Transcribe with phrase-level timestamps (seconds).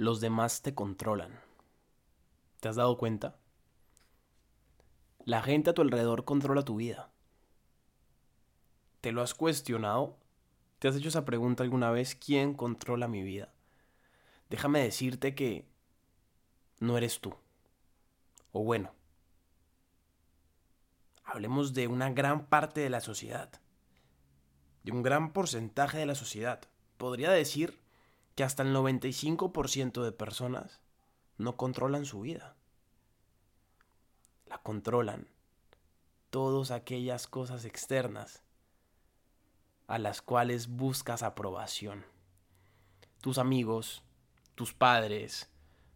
[0.00, 1.38] los demás te controlan.
[2.60, 3.36] ¿Te has dado cuenta?
[5.26, 7.12] La gente a tu alrededor controla tu vida.
[9.02, 10.16] ¿Te lo has cuestionado?
[10.78, 12.14] ¿Te has hecho esa pregunta alguna vez?
[12.14, 13.52] ¿Quién controla mi vida?
[14.48, 15.68] Déjame decirte que
[16.78, 17.34] no eres tú.
[18.52, 18.94] O bueno,
[21.24, 23.50] hablemos de una gran parte de la sociedad.
[24.82, 26.62] De un gran porcentaje de la sociedad.
[26.96, 27.79] Podría decir
[28.40, 30.80] que hasta el 95% de personas
[31.36, 32.56] no controlan su vida.
[34.46, 35.28] La controlan
[36.30, 38.42] todas aquellas cosas externas
[39.88, 42.06] a las cuales buscas aprobación.
[43.20, 44.02] Tus amigos,
[44.54, 45.50] tus padres,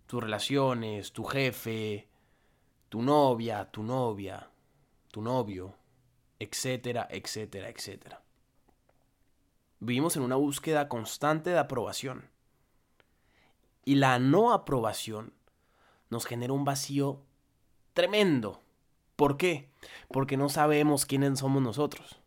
[0.06, 2.10] tus relaciones, tu jefe,
[2.90, 4.50] tu novia, tu novia,
[5.10, 5.78] tu novio,
[6.38, 8.22] etcétera, etcétera, etcétera.
[9.80, 12.33] Vivimos en una búsqueda constante de aprobación.
[13.84, 15.32] Y la no aprobación
[16.10, 17.22] nos genera un vacío
[17.92, 18.62] tremendo.
[19.16, 19.70] ¿Por qué?
[20.08, 22.20] Porque no sabemos quiénes somos nosotros.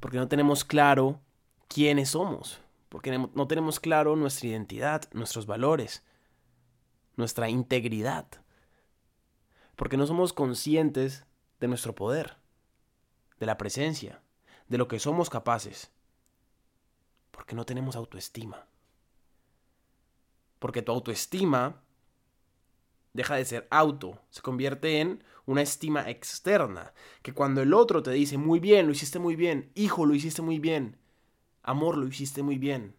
[0.00, 1.20] Porque no tenemos claro
[1.68, 2.60] quiénes somos.
[2.88, 6.04] Porque no tenemos claro nuestra identidad, nuestros valores,
[7.16, 8.26] nuestra integridad.
[9.74, 11.26] Porque no somos conscientes
[11.60, 12.36] de nuestro poder,
[13.38, 14.22] de la presencia,
[14.68, 15.90] de lo que somos capaces.
[17.30, 18.66] Porque no tenemos autoestima.
[20.58, 21.82] Porque tu autoestima
[23.12, 28.10] deja de ser auto, se convierte en una estima externa, que cuando el otro te
[28.10, 30.98] dice, muy bien, lo hiciste muy bien, hijo, lo hiciste muy bien,
[31.62, 32.94] amor, lo hiciste muy bien,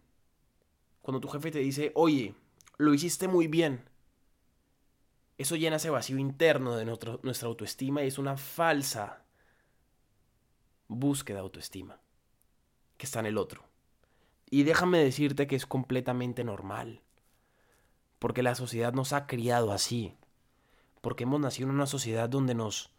[1.02, 2.34] cuando tu jefe te dice, oye,
[2.78, 3.88] lo hiciste muy bien,
[5.38, 9.22] eso llena ese vacío interno de nuestra autoestima y es una falsa
[10.88, 12.00] búsqueda de autoestima
[12.96, 13.64] que está en el otro.
[14.50, 17.02] Y déjame decirte que es completamente normal
[18.18, 20.14] porque la sociedad nos ha criado así,
[21.00, 22.92] porque hemos nacido en una sociedad donde nos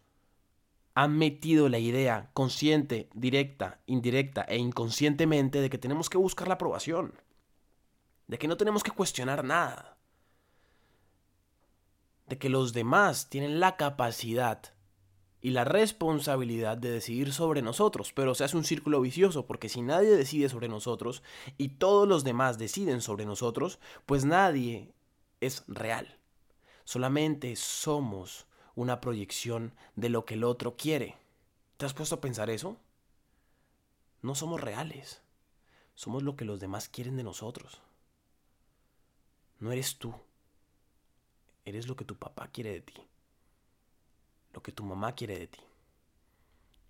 [0.94, 6.54] han metido la idea consciente, directa, indirecta e inconscientemente de que tenemos que buscar la
[6.54, 7.14] aprobación,
[8.26, 9.96] de que no tenemos que cuestionar nada,
[12.26, 14.74] de que los demás tienen la capacidad
[15.42, 19.80] y la responsabilidad de decidir sobre nosotros, pero se hace un círculo vicioso, porque si
[19.80, 21.22] nadie decide sobre nosotros
[21.56, 24.92] y todos los demás deciden sobre nosotros, pues nadie
[25.40, 26.18] es real.
[26.84, 31.16] Solamente somos una proyección de lo que el otro quiere.
[31.76, 32.76] ¿Te has puesto a pensar eso?
[34.22, 35.22] No somos reales.
[35.94, 37.80] Somos lo que los demás quieren de nosotros.
[39.58, 40.14] No eres tú.
[41.64, 42.94] Eres lo que tu papá quiere de ti.
[44.52, 45.60] Lo que tu mamá quiere de ti.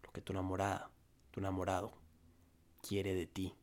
[0.02, 0.90] Lo que tu enamorada,
[1.30, 1.92] tu enamorado
[2.80, 3.54] quiere de ti.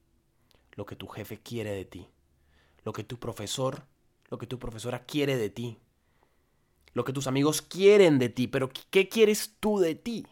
[0.73, 2.09] Lo que tu jefe quiere de ti.
[2.83, 3.85] Lo que tu profesor
[4.29, 5.79] lo que tu profesora quiere de ti,
[6.93, 10.25] lo que tus amigos quieren de ti, pero ¿qué quieres tú de ti?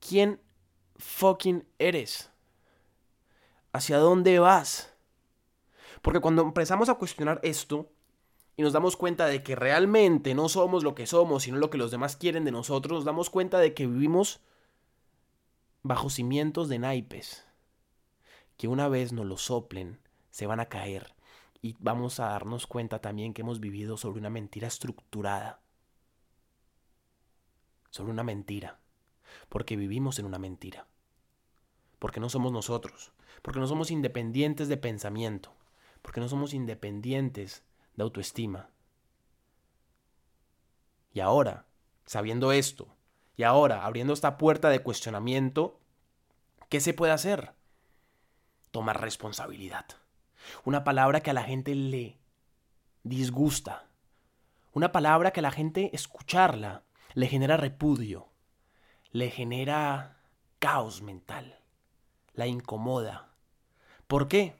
[0.00, 0.40] ¿Quién
[0.96, 2.30] fucking eres?
[3.72, 4.92] ¿Hacia dónde vas?
[6.02, 7.90] Porque cuando empezamos a cuestionar esto
[8.56, 11.78] y nos damos cuenta de que realmente no somos lo que somos, sino lo que
[11.78, 14.40] los demás quieren de nosotros, nos damos cuenta de que vivimos
[15.82, 17.44] bajo cimientos de naipes,
[18.56, 21.15] que una vez nos lo soplen, se van a caer
[21.66, 25.58] y vamos a darnos cuenta también que hemos vivido sobre una mentira estructurada.
[27.90, 28.78] Sobre una mentira.
[29.48, 30.86] Porque vivimos en una mentira.
[31.98, 33.10] Porque no somos nosotros.
[33.42, 35.52] Porque no somos independientes de pensamiento.
[36.02, 37.64] Porque no somos independientes
[37.96, 38.70] de autoestima.
[41.12, 41.66] Y ahora,
[42.04, 42.94] sabiendo esto,
[43.34, 45.80] y ahora abriendo esta puerta de cuestionamiento,
[46.68, 47.54] ¿qué se puede hacer?
[48.70, 49.86] Tomar responsabilidad.
[50.64, 52.18] Una palabra que a la gente le
[53.02, 53.86] disgusta.
[54.72, 56.82] Una palabra que a la gente escucharla
[57.14, 58.28] le genera repudio.
[59.12, 60.18] Le genera
[60.58, 61.58] caos mental.
[62.34, 63.30] La incomoda.
[64.06, 64.54] ¿Por qué?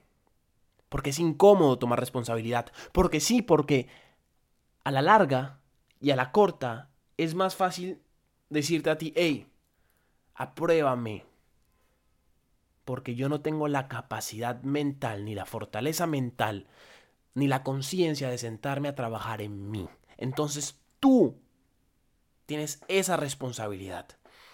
[0.89, 2.71] Porque es incómodo tomar responsabilidad.
[2.91, 3.87] Porque sí, porque
[4.83, 5.59] a la larga
[5.99, 8.01] y a la corta es más fácil
[8.49, 9.47] decirte a ti, hey,
[10.33, 11.25] apruébame,
[12.87, 16.67] porque yo no tengo la capacidad mental, ni la fortaleza mental,
[17.33, 19.89] ni la conciencia de sentarme a trabajar en mí.
[20.15, 21.37] Entonces tú
[22.45, 24.07] tienes esa responsabilidad.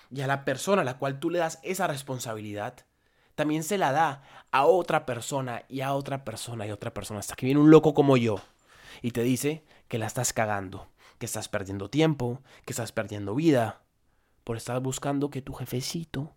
[0.10, 2.88] Y a la persona a la cual tú le das esa responsabilidad,
[3.36, 7.20] también se la da a otra persona y a otra persona y a otra persona.
[7.20, 8.38] Hasta que viene un loco como yo
[9.04, 10.88] y te dice que la estás cagando,
[11.20, 13.84] que estás perdiendo tiempo, que estás perdiendo vida,
[14.44, 16.34] por estar buscando que tu jefecito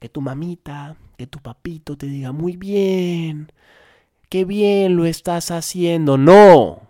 [0.00, 3.52] que tu mamita, que tu papito te diga muy bien,
[4.30, 6.16] qué bien lo estás haciendo.
[6.16, 6.80] No.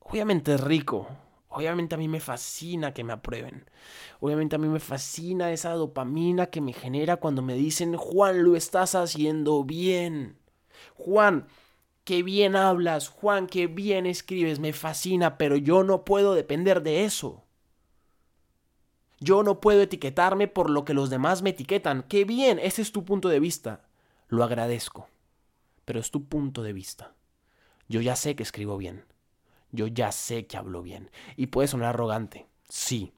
[0.00, 1.06] Obviamente es rico.
[1.50, 3.68] Obviamente a mí me fascina que me aprueben.
[4.20, 8.56] Obviamente a mí me fascina esa dopamina que me genera cuando me dicen, Juan, lo
[8.56, 10.38] estás haciendo bien.
[10.96, 11.46] Juan,
[12.04, 13.08] qué bien hablas.
[13.08, 14.60] Juan, qué bien escribes.
[14.60, 17.44] Me fascina, pero yo no puedo depender de eso.
[19.20, 22.02] Yo no puedo etiquetarme por lo que los demás me etiquetan.
[22.04, 23.82] Qué bien, ese es tu punto de vista.
[24.28, 25.08] Lo agradezco.
[25.84, 27.12] Pero es tu punto de vista.
[27.88, 29.04] Yo ya sé que escribo bien.
[29.72, 31.10] Yo ya sé que hablo bien.
[31.36, 32.46] Y puede sonar arrogante.
[32.68, 33.12] Sí.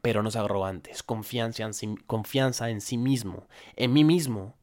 [0.00, 0.90] Pero no es arrogante.
[0.90, 3.48] Es confianza en, sí, confianza en sí mismo.
[3.76, 4.54] En mí mismo.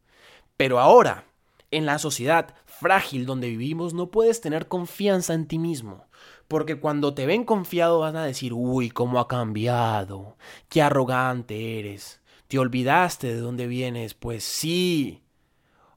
[0.57, 1.25] Pero ahora,
[1.69, 6.05] en la sociedad frágil donde vivimos, no puedes tener confianza en ti mismo.
[6.47, 10.37] Porque cuando te ven confiado van a decir, uy, cómo ha cambiado,
[10.69, 15.23] qué arrogante eres, te olvidaste de dónde vienes, pues sí,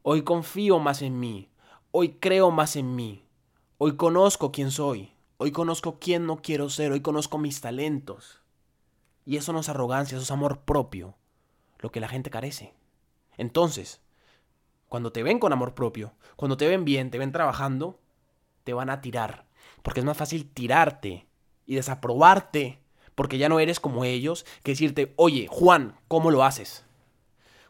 [0.02, 1.50] hoy confío más en mí,
[1.90, 3.26] hoy creo más en mí,
[3.76, 8.40] hoy conozco quién soy, hoy conozco quién no quiero ser, hoy conozco mis talentos.
[9.26, 11.14] Y eso no es arrogancia, eso es amor propio,
[11.80, 12.72] lo que la gente carece.
[13.36, 14.00] Entonces,
[14.88, 18.00] cuando te ven con amor propio, cuando te ven bien, te ven trabajando,
[18.64, 19.47] te van a tirar
[19.88, 21.26] porque es más fácil tirarte
[21.64, 22.78] y desaprobarte
[23.14, 26.84] porque ya no eres como ellos que decirte, oye, Juan, ¿cómo lo haces?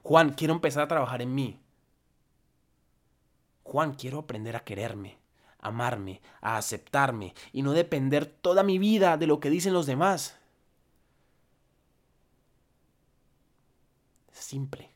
[0.02, 1.60] Juan, quiero empezar a trabajar en mí.
[3.62, 5.16] Juan, quiero aprender a quererme,
[5.60, 9.86] a amarme, a aceptarme y no depender toda mi vida de lo que dicen los
[9.86, 10.40] demás.
[14.32, 14.90] simple,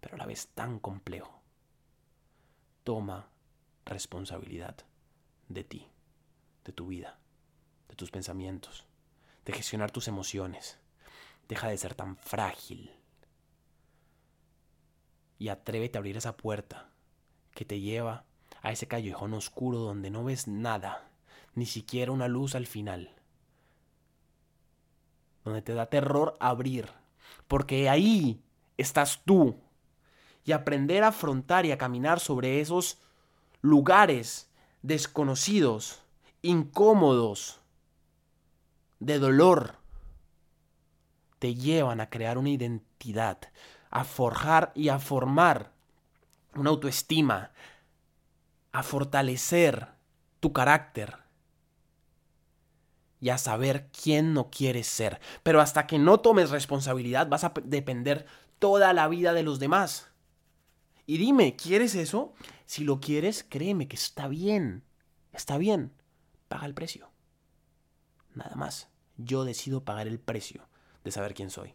[0.00, 1.42] pero a la vez tan complejo.
[2.84, 3.26] Toma
[3.84, 4.76] responsabilidad
[5.48, 5.88] de ti
[6.68, 7.18] de tu vida,
[7.88, 8.84] de tus pensamientos,
[9.46, 10.78] de gestionar tus emociones.
[11.48, 12.94] Deja de ser tan frágil.
[15.38, 16.90] Y atrévete a abrir esa puerta
[17.52, 18.26] que te lleva
[18.60, 21.08] a ese callejón oscuro donde no ves nada,
[21.54, 23.14] ni siquiera una luz al final.
[25.44, 26.90] Donde te da terror abrir,
[27.46, 28.42] porque ahí
[28.76, 29.58] estás tú.
[30.44, 32.98] Y aprender a afrontar y a caminar sobre esos
[33.62, 34.50] lugares
[34.82, 36.02] desconocidos
[36.42, 37.60] incómodos,
[39.00, 39.76] de dolor,
[41.38, 43.38] te llevan a crear una identidad,
[43.90, 45.72] a forjar y a formar
[46.54, 47.52] una autoestima,
[48.72, 49.88] a fortalecer
[50.40, 51.16] tu carácter
[53.20, 55.20] y a saber quién no quieres ser.
[55.42, 58.26] Pero hasta que no tomes responsabilidad vas a depender
[58.58, 60.08] toda la vida de los demás.
[61.06, 62.34] Y dime, ¿quieres eso?
[62.66, 64.84] Si lo quieres, créeme que está bien.
[65.32, 65.97] Está bien
[66.48, 67.10] paga el precio.
[68.34, 68.88] Nada más.
[69.16, 70.68] Yo decido pagar el precio
[71.04, 71.74] de saber quién soy.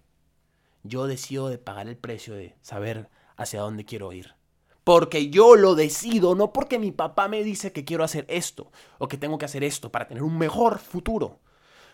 [0.84, 4.36] Yo decido de pagar el precio de saber hacia dónde quiero ir.
[4.84, 9.08] Porque yo lo decido, no porque mi papá me dice que quiero hacer esto o
[9.08, 11.40] que tengo que hacer esto para tener un mejor futuro.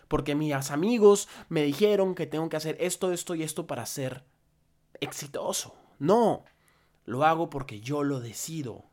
[0.08, 4.24] Porque mis amigos me dijeron que tengo que hacer esto, esto y esto para ser
[5.00, 5.76] exitoso.
[6.00, 6.44] No,
[7.04, 8.84] lo hago porque yo lo decido.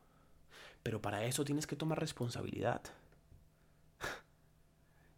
[0.83, 2.81] Pero para eso tienes que tomar responsabilidad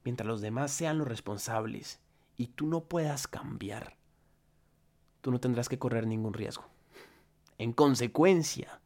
[0.10, 2.00] mientras los demás sean los responsables
[2.36, 3.96] y tú no puedas cambiar,
[5.22, 6.66] tú no tendrás que correr ningún riesgo.
[7.60, 8.82] En consecuencia,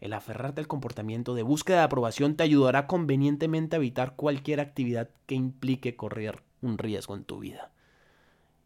[0.00, 5.10] el aferrarte al comportamiento de búsqueda de aprobación te ayudará convenientemente a evitar cualquier actividad
[5.26, 7.70] que implique correr un riesgo en tu vida.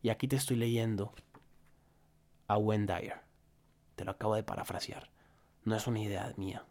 [0.03, 1.13] Y aquí te estoy leyendo
[2.47, 3.11] a Wendy
[3.97, 5.11] Te lo acabo de parafrasear.
[5.65, 6.65] No es una idea mía.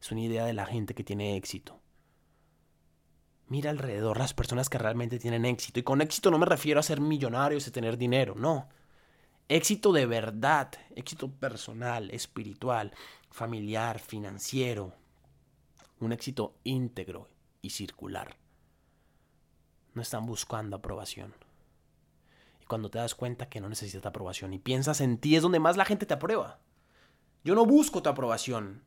[0.00, 1.81] Es una idea de la gente que tiene éxito.
[3.52, 5.78] Mira alrededor las personas que realmente tienen éxito.
[5.78, 8.66] Y con éxito no me refiero a ser millonarios y tener dinero, no.
[9.46, 12.94] Éxito de verdad, éxito personal, espiritual,
[13.30, 14.94] familiar, financiero.
[16.00, 17.28] Un éxito íntegro
[17.60, 18.38] y circular.
[19.92, 21.34] No están buscando aprobación.
[22.62, 25.60] Y cuando te das cuenta que no necesitas aprobación y piensas en ti es donde
[25.60, 26.60] más la gente te aprueba.
[27.44, 28.82] Yo no busco tu aprobación.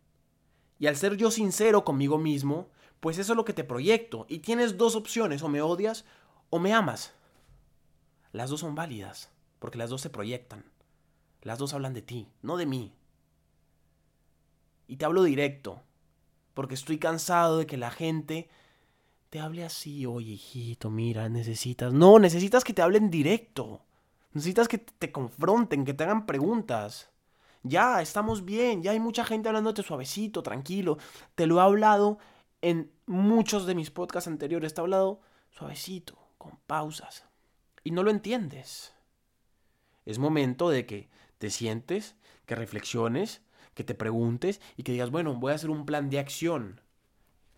[0.79, 2.71] Y al ser yo sincero conmigo mismo,
[3.05, 4.25] pues eso es lo que te proyecto.
[4.27, 6.05] Y tienes dos opciones, o me odias
[6.49, 7.13] o me amas.
[8.31, 10.65] Las dos son válidas, porque las dos se proyectan.
[11.43, 12.95] Las dos hablan de ti, no de mí.
[14.87, 15.83] Y te hablo directo,
[16.55, 18.49] porque estoy cansado de que la gente
[19.29, 21.93] te hable así, oye hijito, mira, necesitas...
[21.93, 23.81] No, necesitas que te hablen directo.
[24.31, 27.11] Necesitas que te confronten, que te hagan preguntas.
[27.61, 30.97] Ya, estamos bien, ya hay mucha gente hablándote suavecito, tranquilo.
[31.35, 32.17] Te lo he hablado
[32.65, 37.23] en muchos de mis podcasts anteriores te he hablado suavecito, con pausas.
[37.83, 38.95] Y no lo entiendes.
[40.03, 41.07] Es momento de que
[41.37, 42.15] te sientes,
[42.47, 43.43] que reflexiones,
[43.75, 46.81] que te preguntes y que digas, bueno, voy a hacer un plan de acción.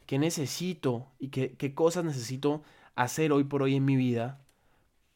[0.07, 2.63] ¿Qué necesito y qué, qué cosas necesito
[2.95, 4.41] hacer hoy por hoy en mi vida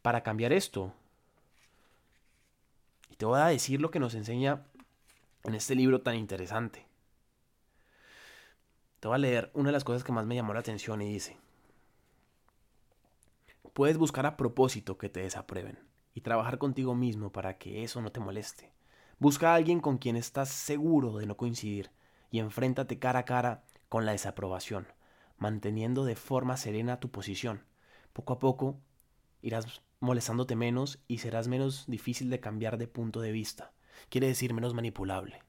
[0.02, 0.94] para cambiar esto?
[3.10, 4.64] Y te voy a decir lo que nos enseña
[5.44, 6.91] en este libro tan interesante.
[9.02, 11.12] Te voy a leer una de las cosas que más me llamó la atención y
[11.12, 11.36] dice,
[13.74, 15.80] puedes buscar a propósito que te desaprueben
[16.14, 18.72] y trabajar contigo mismo para que eso no te moleste.
[19.18, 21.90] Busca a alguien con quien estás seguro de no coincidir
[22.30, 24.86] y enfréntate cara a cara con la desaprobación,
[25.40, 27.64] manteniendo de forma serena tu posición.
[28.14, 28.80] Poco a poco
[29.42, 33.74] irás molestándote menos y serás menos difícil de cambiar de punto de vista.
[34.10, 35.40] Quiere decir menos manipulable.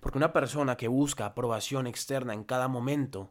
[0.00, 3.30] Porque una persona que busca aprobación externa en cada momento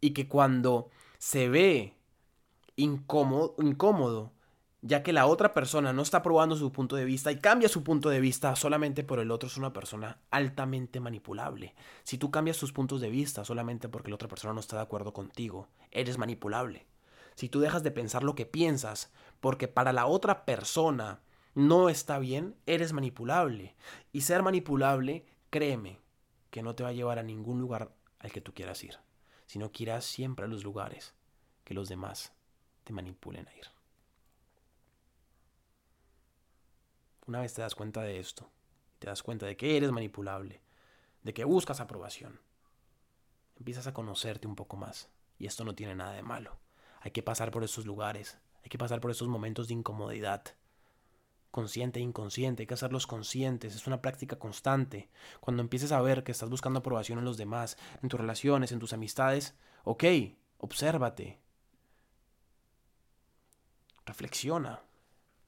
[0.00, 1.96] y que cuando se ve
[2.76, 4.32] incómodo, incómodo,
[4.80, 7.82] ya que la otra persona no está probando su punto de vista y cambia su
[7.82, 11.74] punto de vista solamente por el otro, es una persona altamente manipulable.
[12.04, 14.82] Si tú cambias tus puntos de vista solamente porque la otra persona no está de
[14.82, 16.86] acuerdo contigo, eres manipulable.
[17.34, 21.20] Si tú dejas de pensar lo que piensas porque para la otra persona
[21.54, 23.74] no está bien, eres manipulable.
[24.12, 26.00] Y ser manipulable Créeme
[26.50, 28.98] que no te va a llevar a ningún lugar al que tú quieras ir,
[29.46, 31.14] sino que irás siempre a los lugares
[31.64, 32.32] que los demás
[32.84, 33.66] te manipulen a ir.
[37.26, 38.50] Una vez te das cuenta de esto,
[38.98, 40.62] te das cuenta de que eres manipulable,
[41.22, 42.40] de que buscas aprobación,
[43.56, 45.10] empiezas a conocerte un poco más.
[45.38, 46.58] Y esto no tiene nada de malo.
[47.00, 50.42] Hay que pasar por esos lugares, hay que pasar por esos momentos de incomodidad,
[51.50, 55.08] consciente e inconsciente, hay que hacerlos conscientes, es una práctica constante.
[55.40, 58.78] Cuando empieces a ver que estás buscando aprobación en los demás, en tus relaciones, en
[58.78, 60.04] tus amistades, ok,
[60.58, 61.38] obsérvate.
[64.04, 64.82] Reflexiona.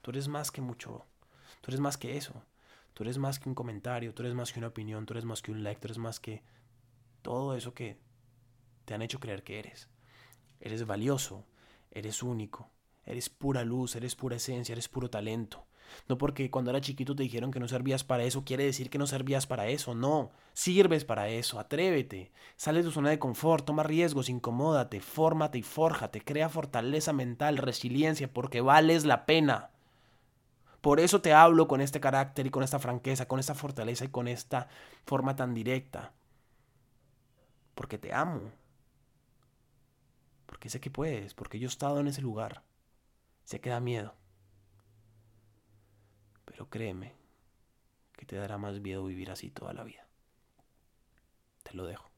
[0.02, 1.04] Tú eres más que mucho.
[1.60, 2.42] Tú eres más que eso.
[2.94, 5.42] Tú eres más que un comentario, tú eres más que una opinión, tú eres más
[5.42, 6.42] que un like, tú eres más que
[7.22, 7.98] todo eso que
[8.84, 9.88] te han hecho creer que eres.
[10.60, 11.46] Eres valioso,
[11.90, 12.70] eres único,
[13.04, 15.66] eres pura luz, eres pura esencia, eres puro talento.
[16.08, 18.98] No porque cuando era chiquito te dijeron que no servías para eso, quiere decir que
[18.98, 19.94] no servías para eso.
[19.94, 22.30] No, sirves para eso, atrévete.
[22.56, 27.58] Sale de tu zona de confort, toma riesgos, incomódate, fórmate y fórjate, crea fortaleza mental,
[27.58, 29.70] resiliencia, porque vales la pena.
[30.80, 34.08] Por eso te hablo con este carácter y con esta franqueza, con esta fortaleza y
[34.08, 34.68] con esta
[35.04, 36.12] forma tan directa.
[37.74, 38.50] Porque te amo.
[40.46, 42.62] Porque sé que puedes, porque yo he estado en ese lugar.
[43.44, 44.14] Sé que da miedo.
[46.60, 47.14] Pero créeme
[48.18, 50.06] que te dará más miedo vivir así toda la vida.
[51.62, 52.09] Te lo dejo.